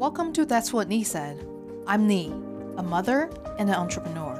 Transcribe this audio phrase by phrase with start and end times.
[0.00, 1.46] Welcome to That's What Ni Said.
[1.86, 2.28] I'm Ni,
[2.78, 4.34] a mother and an entrepreneur.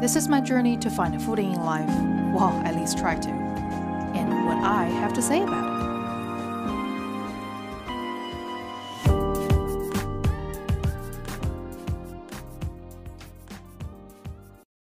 [0.00, 1.86] This is my journey to find a footing in life,
[2.34, 5.70] well, at least try to, and what I have to say about it.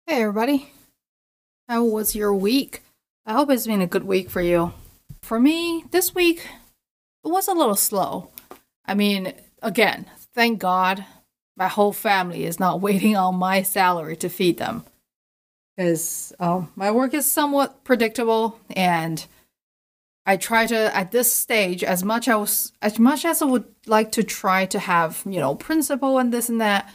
[0.06, 0.72] Hey, everybody.
[1.68, 2.80] How was your week?
[3.26, 4.72] I hope it's been a good week for you.
[5.20, 6.48] For me, this week,
[7.22, 8.30] it was a little slow.
[8.86, 11.04] I mean, again, thank God
[11.56, 14.84] my whole family is not waiting on my salary to feed them.
[15.76, 19.24] Because um, my work is somewhat predictable, and
[20.26, 24.12] I try to at this stage as much as as much as I would like
[24.12, 26.92] to try to have you know principle and this and that.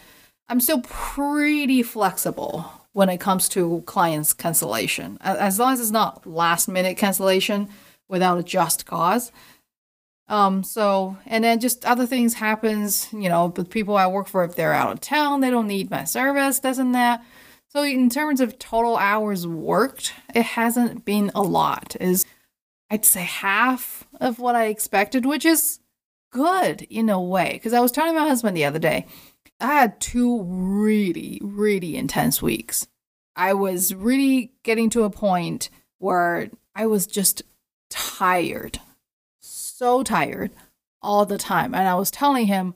[0.47, 6.27] I'm still pretty flexible when it comes to clients cancellation, as long as it's not
[6.27, 7.67] last minute cancellation
[8.07, 9.31] without a just cause.
[10.27, 14.43] Um, so and then just other things happens, you know, with people I work for,
[14.43, 17.23] if they're out of town, they don't need my service, and that.
[17.67, 21.95] So in terms of total hours worked, it hasn't been a lot.
[21.99, 22.25] Is
[22.89, 25.79] I'd say half of what I expected, which is
[26.31, 27.51] good in a way.
[27.53, 29.05] Because I was telling my husband the other day,
[29.59, 32.87] I had two really, really intense weeks.
[33.35, 37.41] I was really getting to a point where I was just
[37.89, 38.79] tired
[39.77, 40.51] so tired
[41.01, 41.75] all the time.
[41.75, 42.75] And I was telling him,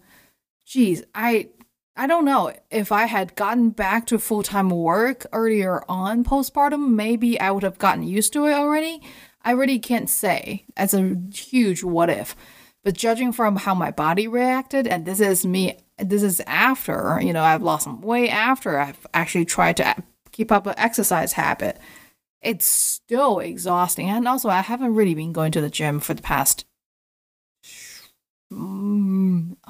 [0.66, 1.50] geez, I
[1.96, 6.92] I don't know if I had gotten back to full time work earlier on postpartum,
[6.92, 9.02] maybe I would have gotten used to it already.
[9.42, 10.66] I really can't say.
[10.76, 12.36] As a huge what if.
[12.84, 17.34] But judging from how my body reacted, and this is me, this is after, you
[17.34, 19.96] know, I've lost some weight after I've actually tried to
[20.32, 21.78] keep up an exercise habit.
[22.42, 24.10] It's still exhausting.
[24.10, 26.66] And also, I haven't really been going to the gym for the past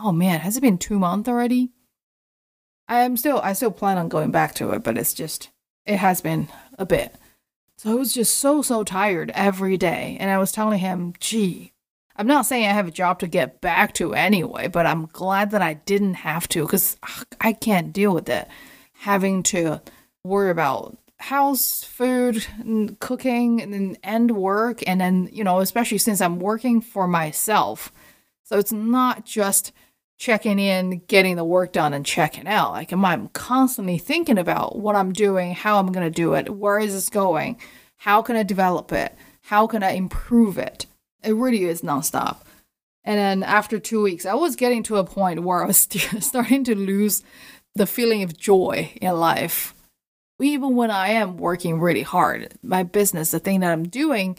[0.02, 1.72] oh man, has it been two months already?
[2.88, 5.50] I am still I still plan on going back to it, but it's just
[5.86, 7.16] it has been a bit.
[7.78, 11.74] So I was just so so tired every day, and I was telling him, "Gee,
[12.16, 15.52] I'm not saying I have a job to get back to anyway, but I'm glad
[15.52, 16.98] that I didn't have to because
[17.40, 18.48] I can't deal with it.
[18.94, 19.82] Having to
[20.24, 26.00] worry about house, food, and cooking, and then end work, and then you know, especially
[26.00, 27.94] since I'm working for myself."
[28.44, 29.72] So it's not just
[30.20, 32.74] checking in, getting the work done, and checking out.
[32.74, 36.78] Like I'm constantly thinking about what I'm doing, how I'm going to do it, where
[36.78, 37.58] is this going,
[37.98, 40.86] how can I develop it, how can I improve it.
[41.24, 42.42] It really is nonstop.
[43.04, 45.78] And then after two weeks, I was getting to a point where I was
[46.20, 47.24] starting to lose
[47.76, 49.74] the feeling of joy in life.
[50.42, 54.38] Even when I am working really hard, my business, the thing that I'm doing,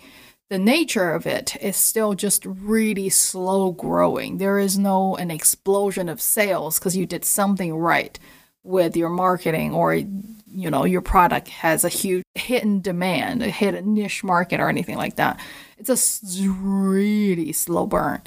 [0.50, 4.38] the nature of it is still just really slow growing.
[4.38, 8.19] There is no an explosion of sales because you did something right
[8.65, 13.94] with your marketing or you know your product has a huge hidden demand, a hidden
[13.94, 15.38] niche market or anything like that.
[15.78, 18.21] It's a really slow burn.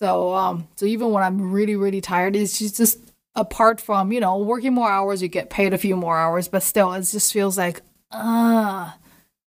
[0.00, 2.98] So um so even when I'm really really tired, it's just
[3.36, 6.64] apart from you know working more hours, you get paid a few more hours, but
[6.64, 8.96] still it just feels like ah.
[8.96, 8.96] Uh,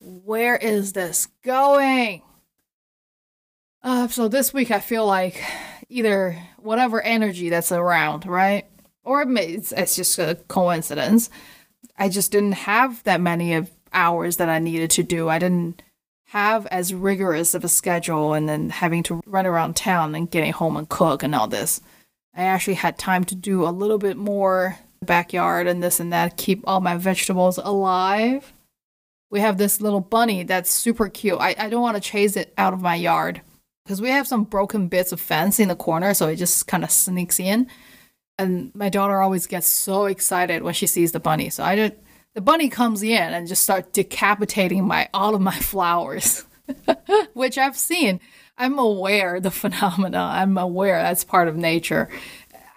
[0.03, 2.21] where is this going?
[3.81, 5.41] Uh, so this week I feel like
[5.89, 8.65] either whatever energy that's around, right?
[9.03, 11.29] Or it's, it's just a coincidence.
[11.97, 15.29] I just didn't have that many of hours that I needed to do.
[15.29, 15.81] I didn't
[16.27, 20.51] have as rigorous of a schedule and then having to run around town and getting
[20.51, 21.79] home and cook and all this.
[22.35, 26.37] I actually had time to do a little bit more backyard and this and that,
[26.37, 28.53] keep all my vegetables alive
[29.33, 31.39] we have this little bunny that's super cute.
[31.41, 33.41] I, I don't want to chase it out of my yard
[33.83, 36.83] because we have some broken bits of fence in the corner, so it just kind
[36.83, 37.65] of sneaks in.
[38.37, 41.49] And my daughter always gets so excited when she sees the bunny.
[41.49, 41.93] So I just
[42.35, 46.45] the bunny comes in and just start decapitating my all of my flowers,
[47.33, 48.19] which I've seen.
[48.55, 50.29] I'm aware the phenomena.
[50.31, 52.07] I'm aware that's part of nature.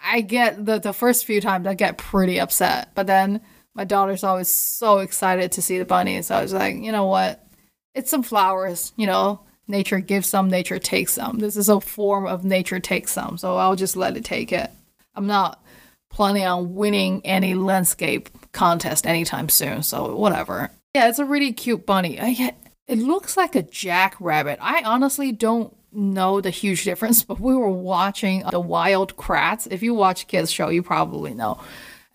[0.03, 3.43] I get the the first few times I get pretty upset, but then
[3.76, 6.31] my daughter's always so excited to see the bunnies.
[6.31, 7.46] I was like, you know what?
[7.94, 9.40] It's some flowers, you know.
[9.69, 11.38] Nature gives some, nature takes some.
[11.38, 13.37] This is a form of nature takes some.
[13.37, 14.70] So I'll just let it take it.
[15.14, 15.62] I'm not
[16.08, 19.82] planning on winning any landscape contest anytime soon.
[19.82, 20.70] So whatever.
[20.94, 22.19] Yeah, it's a really cute bunny.
[22.19, 22.55] I,
[22.87, 24.58] it looks like a jackrabbit.
[24.62, 29.69] I honestly don't know the huge difference, but we were watching the Wild Kratts.
[29.70, 31.61] If you watch kids show, you probably know.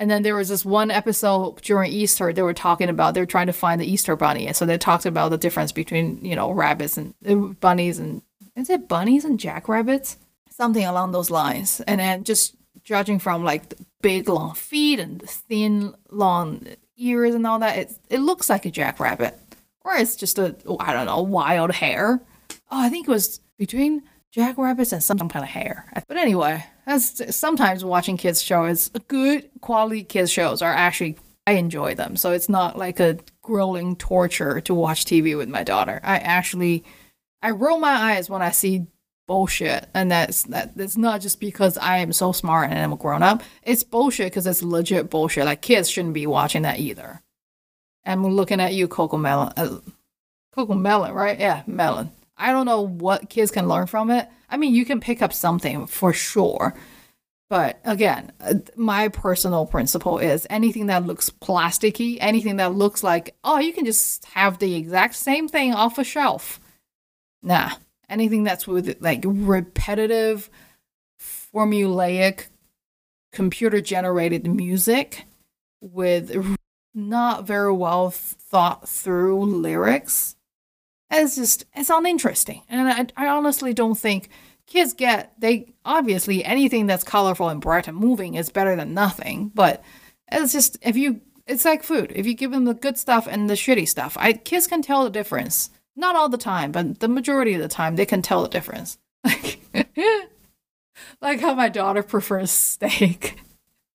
[0.01, 3.27] And then there was this one episode during Easter they were talking about they were
[3.27, 6.35] trying to find the Easter bunny, and so they talked about the difference between you
[6.35, 8.23] know rabbits and uh, bunnies and
[8.55, 10.17] is it bunnies and jackrabbits,
[10.49, 11.81] something along those lines.
[11.81, 16.65] And then just judging from like the big long feet and the thin long
[16.97, 19.37] ears and all that, it it looks like a jackrabbit,
[19.85, 22.19] or it's just a I don't know wild hare.
[22.71, 24.01] Oh, I think it was between
[24.31, 25.85] jackrabbits and some kind of hare.
[26.07, 31.17] But anyway, that's sometimes watching kids shows, good quality kids shows are actually
[31.47, 32.15] I enjoy them.
[32.15, 35.99] So it's not like a grueling torture to watch TV with my daughter.
[36.03, 36.83] I actually
[37.41, 38.85] I roll my eyes when I see
[39.27, 42.97] bullshit and that's that that's not just because I am so smart and I'm a
[42.97, 43.43] grown up.
[43.63, 45.45] It's bullshit because it's legit bullshit.
[45.45, 47.21] Like kids shouldn't be watching that either.
[48.05, 49.53] I'm looking at you, CoComelon.
[49.57, 49.79] Uh,
[50.55, 51.39] CoComelon, right?
[51.39, 52.11] Yeah, Melon.
[52.37, 54.27] I don't know what kids can learn from it.
[54.49, 56.75] I mean, you can pick up something for sure.
[57.49, 63.35] But again, uh, my personal principle is anything that looks plasticky, anything that looks like,
[63.43, 66.61] oh, you can just have the exact same thing off a shelf.
[67.43, 67.71] Nah,
[68.07, 70.49] anything that's with like repetitive,
[71.19, 72.47] formulaic,
[73.33, 75.25] computer generated music
[75.81, 76.57] with
[76.93, 80.35] not very well thought through lyrics
[81.11, 82.63] it's just it's uninteresting.
[82.69, 84.29] And I, I honestly don't think
[84.67, 89.51] kids get they obviously anything that's colorful and bright and moving is better than nothing
[89.53, 89.83] but
[90.31, 92.13] it's just if you it's like food.
[92.15, 95.03] If you give them the good stuff and the shitty stuff i kids can tell
[95.03, 95.69] the difference.
[95.95, 98.97] Not all the time but the majority of the time they can tell the difference.
[101.21, 103.39] Like how my daughter prefers steak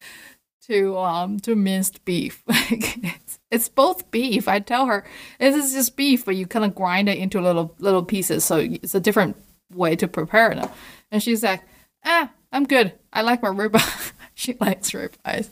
[0.66, 2.44] to um to minced beef.
[3.56, 4.48] it's, both beef.
[4.48, 5.04] I tell her
[5.38, 8.56] this is just beef, but you kind of grind it into little little pieces, so
[8.58, 9.36] it's a different
[9.72, 10.70] way to prepare it.
[11.10, 11.62] And she's like,
[12.04, 12.92] "Ah, I'm good.
[13.12, 15.48] I like my ribeye." she likes ribeyes.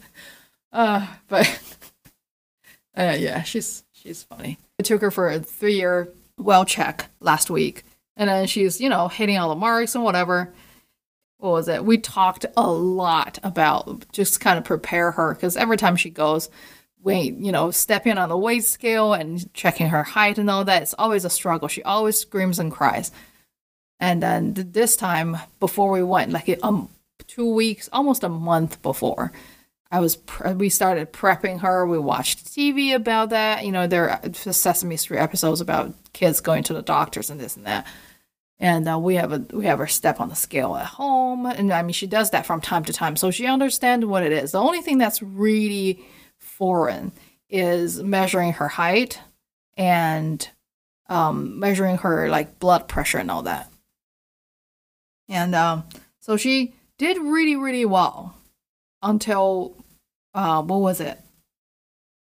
[0.72, 1.46] Uh, but
[2.96, 4.58] uh, yeah, she's she's funny.
[4.78, 6.08] I took her for a three year
[6.38, 7.84] well check last week,
[8.16, 10.52] and then she's you know hitting all the marks and whatever
[11.44, 11.84] what was it?
[11.84, 16.48] We talked a lot about just kind of prepare her because every time she goes,
[17.04, 20.82] weight, you know, stepping on the weight scale and checking her height and all that,
[20.82, 21.68] it's always a struggle.
[21.68, 23.12] She always screams and cries.
[24.00, 26.88] And then this time before we went, like um,
[27.26, 29.32] two weeks, almost a month before,
[29.90, 30.18] I was
[30.56, 31.86] we started prepping her.
[31.86, 33.64] We watched TV about that.
[33.64, 37.56] You know, there are Sesame Street episodes about kids going to the doctors and this
[37.56, 37.86] and that
[38.58, 41.72] and uh, we have a we have her step on the scale at home and
[41.72, 44.52] i mean she does that from time to time so she understands what it is
[44.52, 46.02] the only thing that's really
[46.58, 47.12] foreign
[47.48, 49.20] is measuring her height
[49.76, 50.48] and
[51.08, 53.70] um, measuring her like blood pressure and all that
[55.28, 55.84] and um,
[56.20, 58.36] so she did really really well
[59.02, 59.76] until
[60.32, 61.18] uh, what was it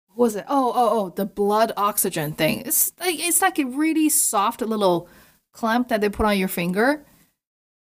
[0.09, 3.65] what was it oh oh oh the blood oxygen thing it's like it's like a
[3.65, 5.09] really soft little
[5.57, 7.05] clamp that they put on your finger.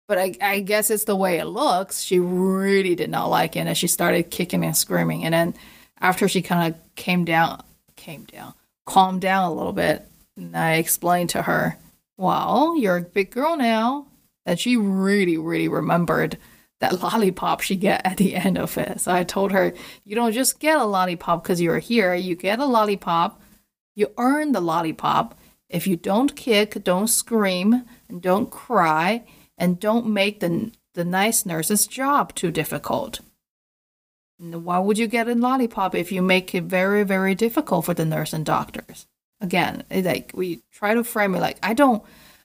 [0.07, 2.01] But I, I guess it's the way it looks.
[2.01, 5.25] She really did not like it, and she started kicking and screaming.
[5.25, 5.53] And then
[5.99, 7.63] after she kind of came down,
[7.95, 8.53] came down,
[8.85, 10.07] calmed down a little bit,
[10.37, 11.77] and I explained to her,
[12.17, 14.07] "Well, you're a big girl now."
[14.45, 16.37] And she really, really remembered
[16.79, 19.01] that lollipop she get at the end of it.
[19.01, 22.13] So I told her, "You don't just get a lollipop because you're here.
[22.15, 23.41] You get a lollipop.
[23.95, 25.37] You earn the lollipop."
[25.69, 29.23] If you don't kick, don't scream, and don't cry,
[29.57, 33.19] and don't make the, the nice nurse's job too difficult.
[34.37, 38.05] Why would you get a lollipop if you make it very, very difficult for the
[38.05, 39.07] nurse and doctors?
[39.41, 42.03] Again, like we try to frame it like I don't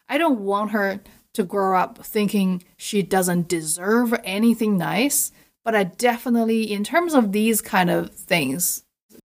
[0.09, 1.00] I don't want her
[1.35, 5.32] to grow up thinking she doesn't deserve anything nice,
[5.64, 8.85] but I definitely in terms of these kind of things,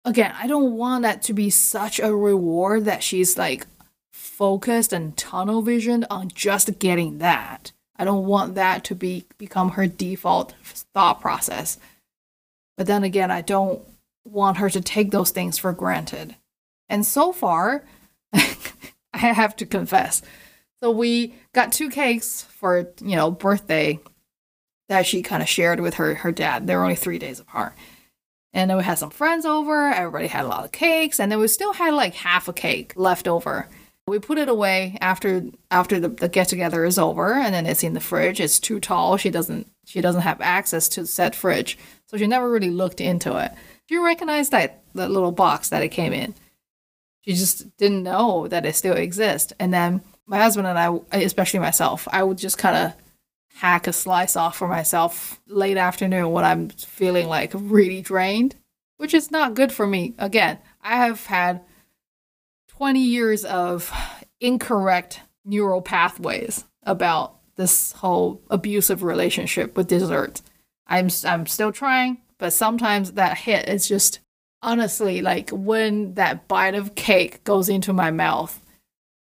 [0.05, 3.67] again, I don't want that to be such a reward that she's like
[4.11, 7.71] focused and tunnel visioned on just getting that.
[7.97, 10.53] I don't want that to be become her default
[10.93, 11.77] thought process.
[12.79, 13.81] But then again, I don't
[14.23, 16.37] want her to take those things for granted.
[16.87, 17.83] And so far,
[18.33, 20.21] I have to confess.
[20.81, 23.99] So we got two cakes for, you know, birthday
[24.87, 26.67] that she kind of shared with her her dad.
[26.67, 27.73] They were only 3 days apart.
[28.53, 29.89] And then we had some friends over.
[29.89, 32.93] Everybody had a lot of cakes, and then we still had like half a cake
[32.95, 33.67] left over.
[34.07, 37.83] We put it away after after the, the get together is over, and then it's
[37.83, 38.39] in the fridge.
[38.39, 39.17] It's too tall.
[39.17, 43.01] She doesn't she doesn't have access to the said fridge, so she never really looked
[43.01, 43.51] into it.
[43.87, 46.35] She recognized that that little box that it came in.
[47.21, 49.51] She just didn't know that it still exists.
[49.59, 52.93] And then my husband and I, especially myself, I would just kind of
[53.55, 58.55] hack a slice off for myself late afternoon when I'm feeling like really drained,
[58.97, 60.13] which is not good for me.
[60.19, 61.61] Again, I have had
[62.67, 63.91] 20 years of
[64.39, 70.41] incorrect neural pathways about this whole abusive relationship with dessert.
[70.87, 74.21] I'm I'm still trying, but sometimes that hit is just
[74.63, 78.59] honestly like when that bite of cake goes into my mouth,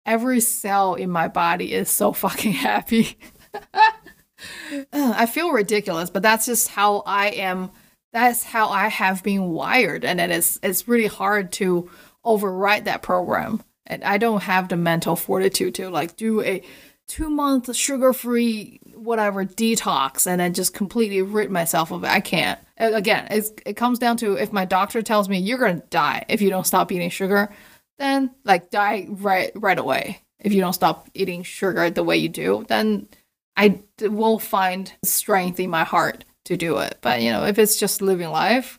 [0.05, 3.17] every cell in my body is so fucking happy.
[4.93, 7.71] I feel ridiculous, but that's just how I am.
[8.13, 11.89] That's how I have been wired, and it is it's really hard to
[12.25, 13.63] override that program.
[13.87, 16.63] And I don't have the mental fortitude to like do a
[17.09, 22.09] two month sugar free whatever detox and then just completely rid myself of it.
[22.09, 22.59] I can't.
[22.79, 26.51] Again, it comes down to if my doctor tells me you're gonna die if you
[26.51, 27.53] don't stop eating sugar,
[27.99, 30.23] then like die right right away.
[30.41, 33.09] If you don't stop eating sugar the way you do, then
[33.57, 36.99] I will find strength in my heart to do it.
[37.01, 38.79] But you know, if it's just living life,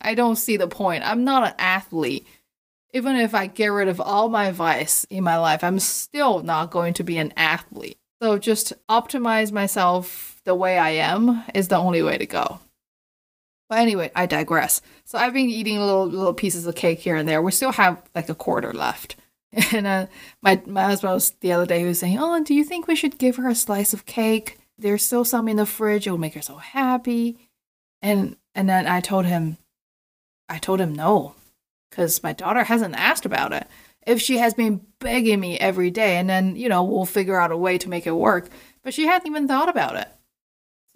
[0.00, 1.04] I don't see the point.
[1.04, 2.26] I'm not an athlete.
[2.92, 6.70] Even if I get rid of all my vice in my life, I'm still not
[6.70, 7.98] going to be an athlete.
[8.20, 12.60] So just optimize myself the way I am is the only way to go.
[13.68, 14.82] But anyway, I digress.
[15.04, 17.40] So I've been eating little little pieces of cake here and there.
[17.40, 19.16] We still have like a quarter left.
[19.72, 20.06] And uh,
[20.42, 22.96] my my husband was the other day he was saying, "Oh, do you think we
[22.96, 24.58] should give her a slice of cake?
[24.78, 26.06] There's still some in the fridge.
[26.06, 27.38] It will make her so happy."
[28.00, 29.58] And and then I told him,
[30.48, 31.34] I told him no,
[31.92, 33.68] because my daughter hasn't asked about it.
[34.06, 37.52] If she has been begging me every day, and then you know we'll figure out
[37.52, 38.48] a way to make it work.
[38.82, 40.08] But she hadn't even thought about it.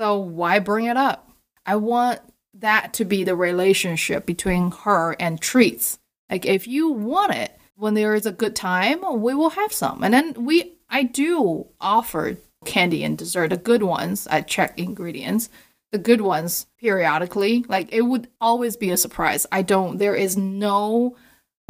[0.00, 1.30] So why bring it up?
[1.64, 2.20] I want
[2.54, 5.98] that to be the relationship between her and treats.
[6.30, 10.02] Like if you want it, when there is a good time, we will have some.
[10.02, 14.26] And then we I do offer candy and dessert, the good ones.
[14.28, 15.48] I check ingredients.
[15.96, 17.64] The good ones periodically.
[17.68, 19.46] Like it would always be a surprise.
[19.50, 21.16] I don't there is no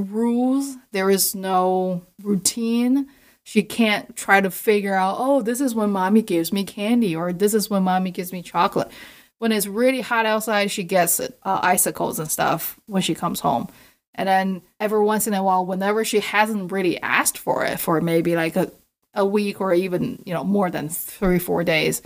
[0.00, 3.06] rules, there is no routine.
[3.44, 7.32] She can't try to figure out, oh, this is when mommy gives me candy or
[7.32, 8.90] this is when mommy gives me chocolate.
[9.38, 13.68] When it's really hot outside, she gets uh, icicles and stuff when she comes home.
[14.16, 18.00] And then every once in a while, whenever she hasn't really asked for it for
[18.00, 18.72] maybe like a,
[19.14, 22.02] a week or even, you know, more than three, four days,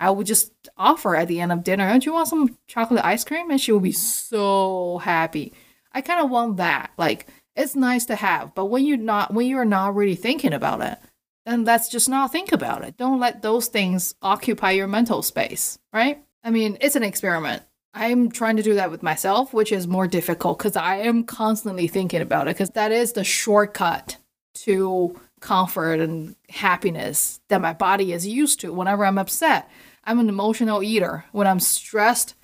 [0.00, 3.22] I would just offer at the end of dinner, Don't you want some chocolate ice
[3.22, 3.50] cream?
[3.50, 5.52] And she would be so happy.
[5.92, 6.90] I kind of want that.
[6.96, 10.80] Like, it's nice to have, but when you're not, when you're not really thinking about
[10.80, 10.98] it,
[11.44, 12.96] then let's just not think about it.
[12.96, 16.22] Don't let those things occupy your mental space, right?
[16.42, 17.62] I mean, it's an experiment.
[17.92, 21.88] I'm trying to do that with myself, which is more difficult because I am constantly
[21.88, 24.16] thinking about it because that is the shortcut
[24.54, 29.68] to comfort and happiness that my body is used to whenever I'm upset.
[30.04, 31.24] I'm an emotional eater.
[31.32, 32.34] When I'm stressed,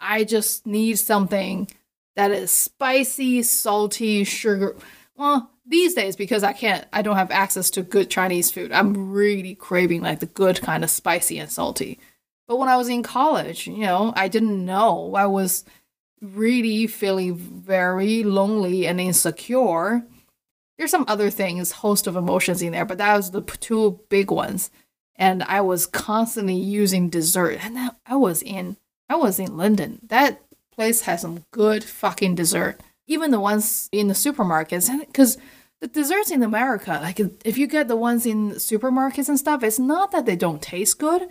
[0.00, 1.68] I just need something
[2.16, 4.76] that is spicy, salty, sugar.
[5.16, 8.72] Well, these days because I can't I don't have access to good Chinese food.
[8.72, 11.98] I'm really craving like the good kind of spicy and salty.
[12.48, 15.14] But when I was in college, you know, I didn't know.
[15.14, 15.64] I was
[16.20, 20.04] really feeling very lonely and insecure.
[20.76, 24.30] There's some other things, host of emotions in there, but that was the two big
[24.30, 24.70] ones.
[25.20, 27.64] And I was constantly using dessert.
[27.64, 28.76] And that, I was in
[29.08, 30.00] I was in London.
[30.02, 30.40] That
[30.72, 32.80] place has some good fucking dessert.
[33.06, 35.36] Even the ones in the supermarkets, because
[35.80, 39.78] the desserts in America, like if you get the ones in supermarkets and stuff, it's
[39.78, 41.28] not that they don't taste good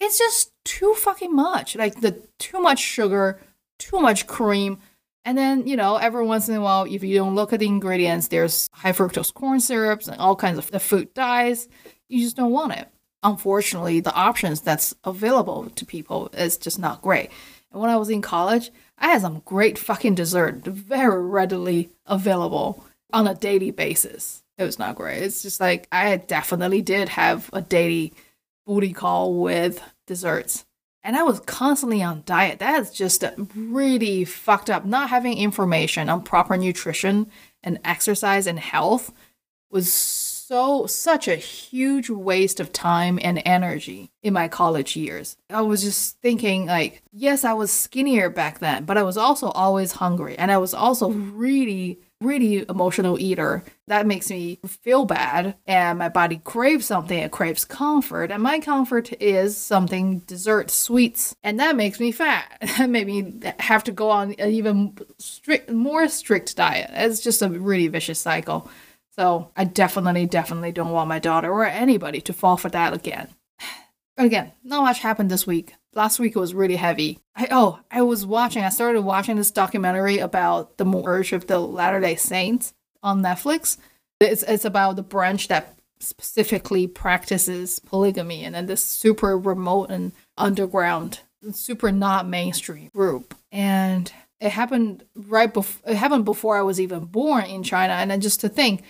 [0.00, 1.76] it's just too fucking much.
[1.76, 3.40] Like the too much sugar,
[3.78, 4.78] too much cream.
[5.24, 7.66] And then, you know, every once in a while, if you don't look at the
[7.66, 11.68] ingredients, there's high fructose corn syrups and all kinds of the food dyes.
[12.08, 12.88] You just don't want it.
[13.22, 17.30] Unfortunately, the options that's available to people is just not great.
[17.70, 22.84] And when I was in college, I had some great fucking dessert very readily available
[23.12, 24.42] on a daily basis.
[24.58, 25.22] It was not great.
[25.22, 28.12] It's just like I definitely did have a daily
[28.66, 30.64] booty call with desserts.
[31.02, 32.58] And I was constantly on diet.
[32.58, 33.24] That is just
[33.54, 34.84] really fucked up.
[34.84, 37.30] Not having information on proper nutrition
[37.62, 39.12] and exercise and health
[39.70, 39.92] was
[40.50, 45.36] so such a huge waste of time and energy in my college years.
[45.48, 49.50] I was just thinking like, yes, I was skinnier back then, but I was also
[49.50, 53.64] always hungry and I was also really really emotional eater.
[53.86, 57.18] That makes me feel bad, and my body craves something.
[57.18, 62.58] It craves comfort, and my comfort is something dessert, sweets, and that makes me fat.
[62.76, 66.90] That made me have to go on an even strict, more strict diet.
[66.92, 68.70] It's just a really vicious cycle.
[69.16, 73.28] So I definitely, definitely don't want my daughter or anybody to fall for that again.
[74.16, 77.18] But Again, not much happened this week last week was really heavy.
[77.34, 78.64] I oh, I was watching.
[78.64, 83.76] I started watching this documentary about the merge of the Latter Day Saints on Netflix.
[84.20, 90.12] It's it's about the branch that specifically practices polygamy and then this super remote and
[90.38, 91.20] underground
[91.52, 93.34] super not mainstream group.
[93.52, 97.94] And it happened right before it happened before I was even born in China.
[97.94, 98.82] And then just to think,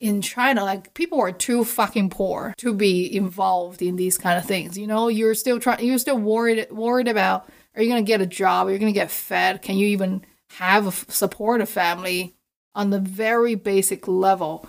[0.00, 4.46] in China, like people are too fucking poor to be involved in these kind of
[4.46, 4.78] things.
[4.78, 8.26] You know, you're still trying, you're still worried worried about are you gonna get a
[8.26, 8.66] job?
[8.66, 9.62] Are you gonna get fed?
[9.62, 10.24] Can you even
[10.58, 12.34] have a, support a family
[12.74, 14.68] on the very basic level?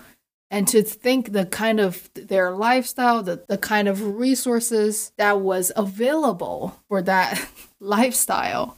[0.51, 5.71] And to think the kind of their lifestyle, the, the kind of resources that was
[5.77, 7.47] available for that
[7.79, 8.77] lifestyle,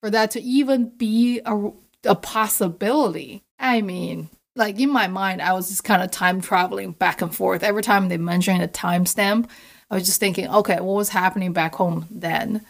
[0.00, 1.70] for that to even be a,
[2.04, 3.42] a possibility.
[3.58, 7.34] I mean, like in my mind, I was just kind of time traveling back and
[7.34, 7.62] forth.
[7.62, 9.48] Every time they mentioned a timestamp,
[9.90, 12.64] I was just thinking, okay, what was happening back home then?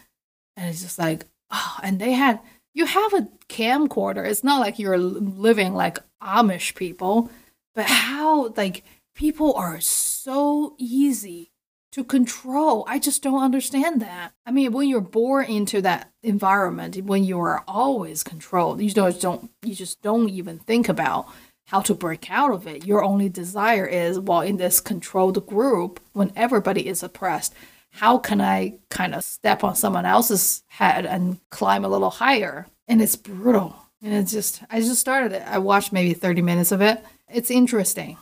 [0.57, 2.39] And it's just like, oh, and they had,
[2.73, 4.27] you have a camcorder.
[4.27, 7.29] It's not like you're living like Amish people,
[7.75, 8.83] but how, like,
[9.15, 11.51] people are so easy
[11.91, 12.85] to control.
[12.87, 14.31] I just don't understand that.
[14.45, 19.21] I mean, when you're born into that environment, when you are always controlled, you just
[19.21, 21.27] don't, you just don't even think about
[21.71, 22.85] how to break out of it.
[22.85, 27.53] Your only desire is, while in this controlled group, when everybody is oppressed,
[27.91, 32.67] how can I kind of step on someone else's head and climb a little higher?
[32.89, 33.73] And it's brutal.
[34.01, 35.43] And it's just, I just started it.
[35.47, 37.01] I watched maybe 30 minutes of it.
[37.33, 38.17] It's interesting.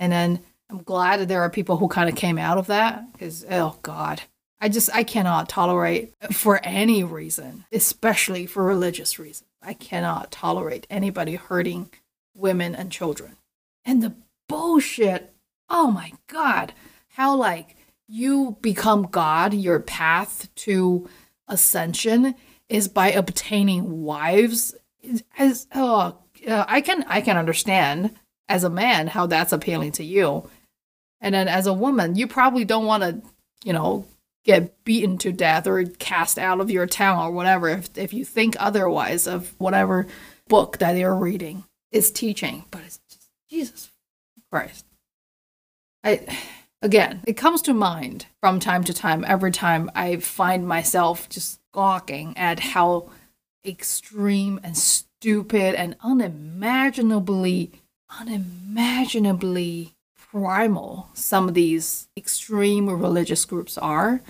[0.00, 3.12] And then I'm glad that there are people who kind of came out of that
[3.12, 4.22] because, oh God,
[4.60, 9.48] I just, I cannot tolerate uh, for any reason, especially for religious reasons.
[9.62, 11.90] I cannot tolerate anybody hurting
[12.38, 13.36] women and children.
[13.84, 14.14] And the
[14.48, 15.34] bullshit,
[15.68, 16.72] oh my God,
[17.08, 17.76] how like
[18.06, 21.08] you become God, your path to
[21.46, 22.34] ascension
[22.68, 24.74] is by obtaining wives.
[25.38, 26.18] As oh,
[26.48, 28.14] I can I can understand
[28.48, 30.48] as a man how that's appealing to you,
[31.20, 33.22] and then as a woman, you probably don't want to,
[33.64, 34.06] you know,
[34.44, 38.24] get beaten to death or cast out of your town or whatever if if you
[38.24, 40.06] think otherwise of whatever
[40.48, 43.90] book that you're reading is teaching, but it's just Jesus
[44.50, 44.84] Christ.
[46.04, 46.26] I
[46.82, 49.24] again, it comes to mind from time to time.
[49.26, 53.10] Every time I find myself just gawking at how
[53.64, 57.72] extreme and stupid and unimaginably,
[58.20, 64.20] unimaginably primal some of these extreme religious groups are.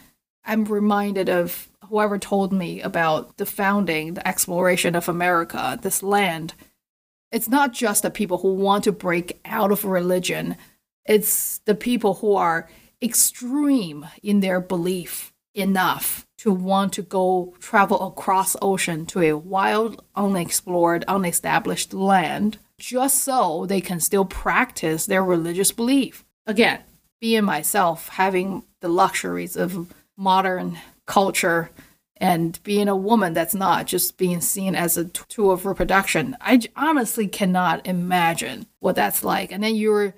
[0.44, 6.54] I'm reminded of whoever told me about the founding, the exploration of America, this land
[7.30, 10.56] it's not just the people who want to break out of religion,
[11.04, 12.68] it's the people who are
[13.02, 20.04] extreme in their belief enough to want to go travel across ocean to a wild,
[20.14, 26.24] unexplored, unestablished land just so they can still practice their religious belief.
[26.46, 26.80] Again,
[27.20, 31.70] being myself, having the luxuries of modern culture
[32.20, 36.60] and being a woman that's not just being seen as a tool of reproduction i
[36.76, 39.52] honestly cannot imagine what that's like.
[39.52, 40.14] And then you're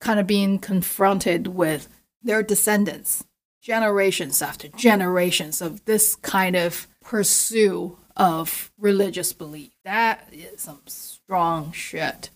[0.00, 1.88] kind of being confronted with
[2.22, 3.24] their descendants
[3.62, 9.70] generations after generations of this kind of pursuit of religious belief.
[9.84, 12.30] That is some strong shit.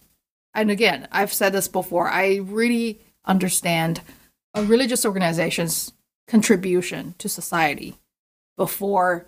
[0.54, 4.00] And again i've said this before i really understand
[4.54, 5.92] a religious organization's
[6.28, 7.96] contribution to society
[8.56, 9.26] before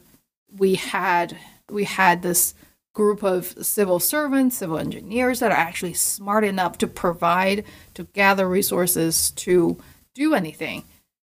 [0.57, 1.37] we had
[1.71, 2.55] we had this
[2.95, 8.49] group of civil servants, civil engineers that are actually smart enough to provide, to gather
[8.49, 9.77] resources, to
[10.15, 10.83] do anything.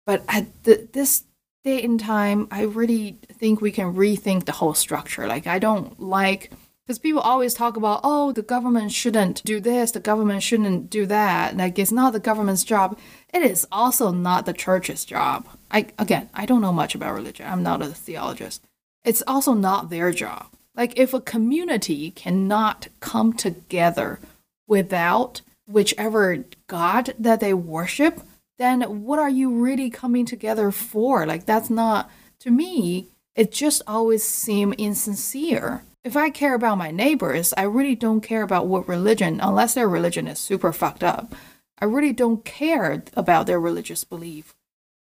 [0.06, 1.24] But at this
[1.64, 5.28] date and time, I really think we can rethink the whole structure.
[5.28, 6.52] Like, I don't like,
[6.88, 11.06] because people always talk about, oh, the government shouldn't do this, the government shouldn't do
[11.06, 11.58] that.
[11.58, 12.98] Like, it's not the government's job.
[13.34, 15.50] It is also not the church's job.
[15.70, 17.46] I again, I don't know much about religion.
[17.46, 18.64] I'm not a theologist.
[19.04, 20.48] It's also not their job.
[20.76, 24.20] Like if a community cannot come together
[24.68, 28.22] without whichever god that they worship,
[28.58, 31.26] then what are you really coming together for?
[31.26, 35.84] Like that's not to me, it just always seemed insincere.
[36.04, 39.90] If I care about my neighbors, I really don't care about what religion unless their
[39.90, 41.36] religion is super fucked up.
[41.80, 44.56] I really don't care about their religious belief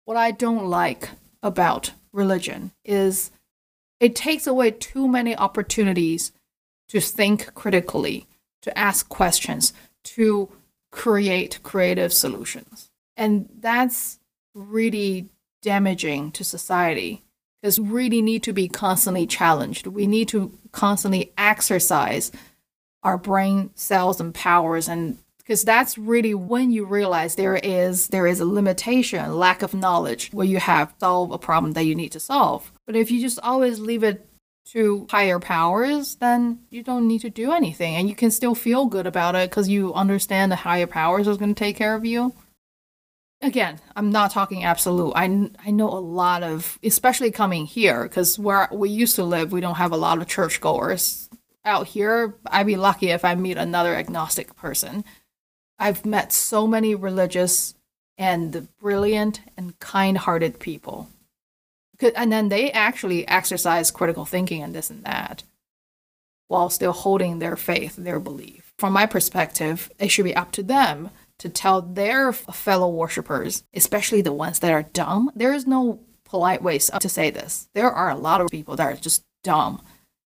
[0.09, 1.09] what I don't like
[1.43, 3.29] about religion is
[3.99, 6.31] it takes away too many opportunities
[6.87, 8.25] to think critically,
[8.63, 9.71] to ask questions,
[10.05, 10.49] to
[10.91, 12.89] create creative solutions.
[13.15, 14.17] And that's
[14.55, 15.29] really
[15.61, 17.21] damaging to society
[17.61, 19.85] because we really need to be constantly challenged.
[19.85, 22.31] We need to constantly exercise
[23.03, 28.27] our brain cells and powers and because that's really when you realize there is there
[28.27, 32.11] is a limitation lack of knowledge where you have solve a problem that you need
[32.11, 32.71] to solve.
[32.85, 34.29] But if you just always leave it
[34.65, 38.85] to higher powers then you don't need to do anything and you can still feel
[38.85, 42.05] good about it because you understand the higher powers is going to take care of
[42.05, 42.31] you
[43.41, 48.37] again i'm not talking absolute i, I know a lot of especially coming here because
[48.37, 51.29] where we used to live we don't have a lot of churchgoers
[51.65, 55.03] out here i'd be lucky if i meet another agnostic person
[55.79, 57.73] I've met so many religious
[58.17, 61.07] and brilliant and kind hearted people.
[62.15, 65.43] And then they actually exercise critical thinking and this and that
[66.47, 68.73] while still holding their faith, their belief.
[68.79, 74.21] From my perspective, it should be up to them to tell their fellow worshippers, especially
[74.21, 75.31] the ones that are dumb.
[75.35, 77.69] There is no polite ways to say this.
[77.73, 79.81] There are a lot of people that are just dumb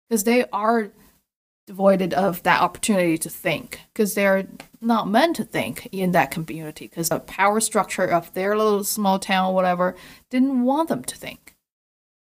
[0.08, 0.92] because they are
[1.70, 4.48] devoid of that opportunity to think because they're
[4.82, 9.20] not meant to think in that community because the power structure of their little small
[9.20, 9.96] town whatever
[10.32, 11.56] didn't want them to think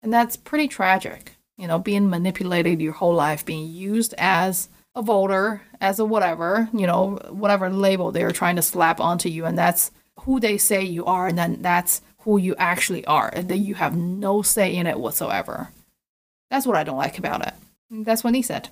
[0.02, 5.02] and that's pretty tragic you know being manipulated your whole life being used as a
[5.02, 9.58] voter as a whatever you know whatever label they're trying to slap onto you and
[9.58, 13.64] that's who they say you are and then that's who you actually are and then
[13.64, 15.70] you have no say in it whatsoever.
[16.50, 17.54] That's what i don't like about it.
[17.90, 18.70] That's what he said